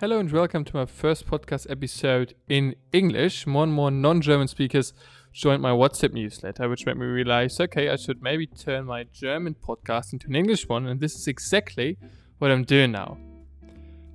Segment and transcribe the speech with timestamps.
[0.00, 3.46] Hello and welcome to my first podcast episode in English.
[3.46, 4.92] More and more non German speakers
[5.32, 9.54] joined my WhatsApp newsletter, which made me realize okay, I should maybe turn my German
[9.54, 11.96] podcast into an English one, and this is exactly
[12.38, 13.18] what I'm doing now.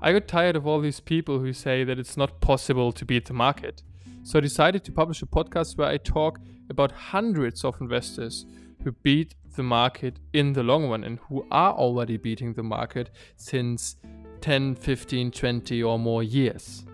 [0.02, 3.28] I got tired of all these people who say that it's not possible to beat
[3.28, 3.82] the market,
[4.24, 6.40] so I decided to publish a podcast where I talk
[6.70, 8.46] about hundreds of investors
[8.84, 13.12] who beat the market in the long run and who are already beating the market
[13.38, 13.96] since
[14.42, 16.86] 10, 15, 20 or more years.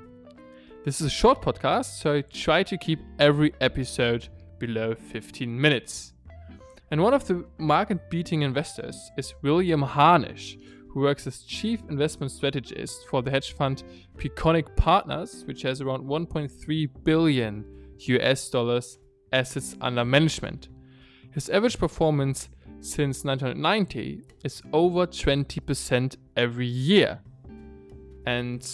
[0.84, 4.27] This is a short podcast, so I try to keep every episode
[4.59, 6.13] below 15 minutes.
[6.91, 10.58] And one of the market beating investors is William Harnisch,
[10.90, 13.84] who works as chief investment strategist for the hedge fund
[14.18, 17.66] Peconic Partners, which has around 1.3 billion
[17.98, 18.99] US dollars
[19.34, 20.70] assets under management.
[21.32, 22.49] His average performance
[22.80, 27.20] since 1990 is over 20% every year.
[28.26, 28.68] And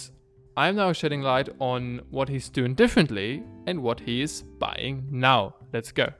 [0.56, 5.54] I'm now shedding light on what he's doing differently and what he is buying now.
[5.72, 6.12] Let's go.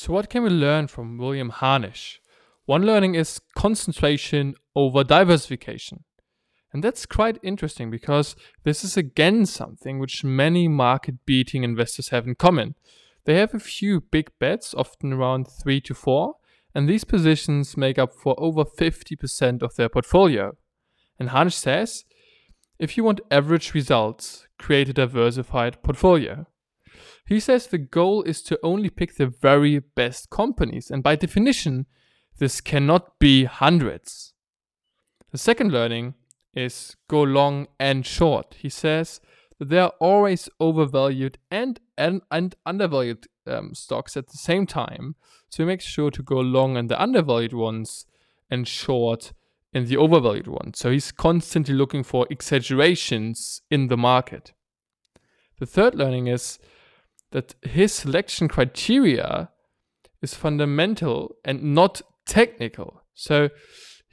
[0.00, 2.18] So, what can we learn from William Harnisch?
[2.66, 6.04] One learning is concentration over diversification.
[6.72, 12.26] And that's quite interesting because this is again something which many market beating investors have
[12.26, 12.74] in common.
[13.24, 16.36] They have a few big bets, often around three to four,
[16.74, 20.56] and these positions make up for over 50% of their portfolio.
[21.18, 22.04] And Harnisch says
[22.78, 26.46] if you want average results, create a diversified portfolio.
[27.26, 31.86] He says the goal is to only pick the very best companies, and by definition,
[32.38, 34.32] this cannot be hundreds.
[35.32, 36.14] The second learning
[36.54, 38.56] is go long and short.
[38.58, 39.20] He says
[39.58, 45.16] that there are always overvalued and and, and undervalued um, stocks at the same time.
[45.50, 48.06] So he makes sure to go long in the undervalued ones
[48.50, 49.32] and short
[49.72, 50.78] in the overvalued ones.
[50.78, 54.52] So he's constantly looking for exaggerations in the market.
[55.58, 56.58] The third learning is
[57.32, 59.50] that his selection criteria
[60.22, 63.02] is fundamental and not technical.
[63.14, 63.50] So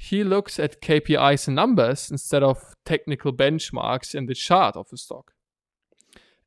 [0.10, 4.98] he looks at KPIs and numbers instead of technical benchmarks in the chart of a
[4.98, 5.34] stock.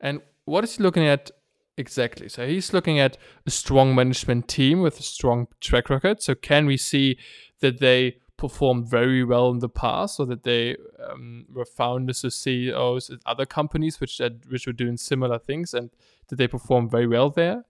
[0.00, 1.32] And what is he looking at
[1.76, 2.28] exactly?
[2.28, 6.22] So he's looking at a strong management team with a strong track record.
[6.22, 7.18] So can we see
[7.58, 10.76] that they performed very well in the past, or that they
[11.10, 15.74] um, were founders or CEOs at other companies which had, which were doing similar things,
[15.74, 15.90] and
[16.28, 17.64] did they perform very well there?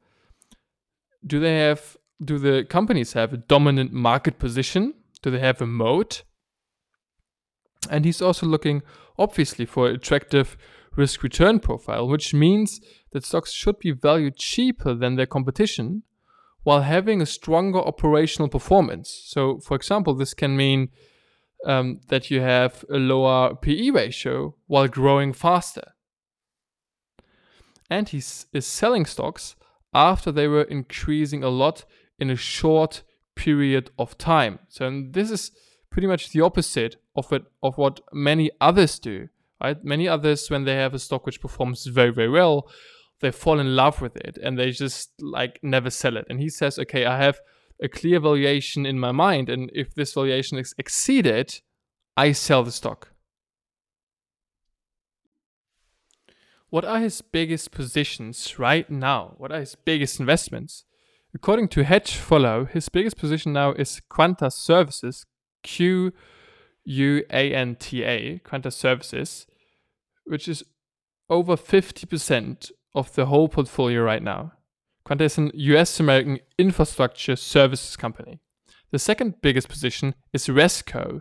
[1.26, 4.92] Do they have do the companies have a dominant market position
[5.22, 6.22] do they have a moat?
[7.90, 8.82] And he's also looking,
[9.18, 10.56] obviously, for an attractive
[10.96, 12.80] risk return profile, which means
[13.12, 16.02] that stocks should be valued cheaper than their competition
[16.64, 19.22] while having a stronger operational performance.
[19.26, 20.90] So, for example, this can mean
[21.64, 25.94] um, that you have a lower PE ratio while growing faster.
[27.88, 29.56] And he is selling stocks
[29.94, 31.84] after they were increasing a lot
[32.18, 33.02] in a short
[33.38, 34.58] period of time.
[34.68, 35.52] So this is
[35.90, 39.28] pretty much the opposite of it of what many others do.
[39.62, 39.82] Right?
[39.82, 42.68] Many others, when they have a stock which performs very, very well,
[43.20, 46.26] they fall in love with it and they just like never sell it.
[46.30, 47.40] And he says, okay, I have
[47.82, 51.60] a clear valuation in my mind, and if this valuation is exceeded,
[52.16, 53.12] I sell the stock.
[56.70, 59.34] What are his biggest positions right now?
[59.38, 60.84] What are his biggest investments?
[61.40, 65.24] According to Hedgefollow, his biggest position now is Quanta Services,
[65.62, 66.12] Q
[66.84, 69.46] U A N T A, Quanta Services,
[70.24, 70.64] which is
[71.30, 74.54] over 50% of the whole portfolio right now.
[75.04, 78.40] Quanta is an US American infrastructure services company.
[78.90, 81.20] The second biggest position is Wesco,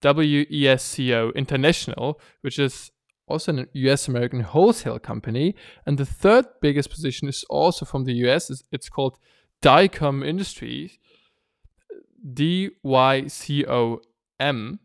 [0.00, 2.90] W E S C O International, which is
[3.28, 5.54] also an US American wholesale company.
[5.86, 8.50] And the third biggest position is also from the US.
[8.72, 9.20] It's called
[9.62, 10.98] Dycom Industries,
[12.32, 14.00] D Y C O
[14.38, 14.80] M,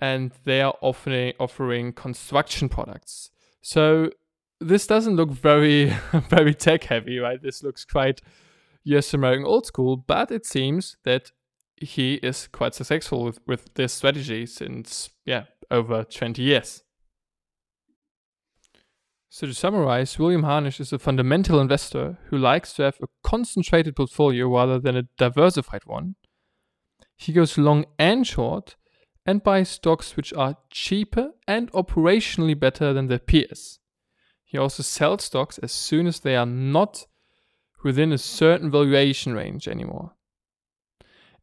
[0.00, 3.30] and they are offering offering construction products.
[3.60, 4.10] So
[4.60, 5.92] this doesn't look very
[6.28, 7.40] very tech heavy, right?
[7.40, 8.20] This looks quite
[8.84, 11.30] US American old school, but it seems that
[11.76, 16.82] he is quite successful with, with this strategy since yeah over 20 years.
[19.30, 23.94] So to summarize, William Harnisch is a fundamental investor who likes to have a concentrated
[23.94, 26.16] portfolio rather than a diversified one.
[27.14, 28.76] He goes long and short
[29.26, 33.78] and buys stocks which are cheaper and operationally better than their peers.
[34.44, 37.06] He also sells stocks as soon as they are not
[37.84, 40.14] within a certain valuation range anymore.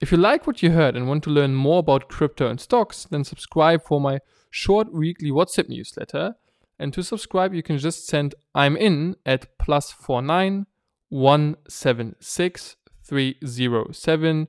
[0.02, 3.06] If you like what you heard and want to learn more about crypto and stocks,
[3.06, 6.36] then subscribe for my short weekly WhatsApp newsletter.
[6.77, 10.66] And to subscribe, you can just send I'm in at plus four nine
[11.10, 14.48] one seven six three zero seven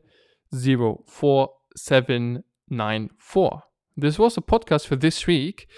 [0.54, 3.62] zero four seven nine four.
[3.96, 5.68] This was a podcast for this week.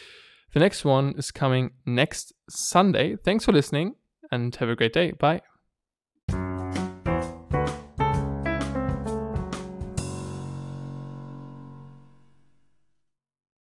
[0.55, 3.17] The next one is coming next Sunday.
[3.17, 3.97] Thanks for listening
[4.33, 5.13] and have a great day.
[5.13, 5.43] Bye.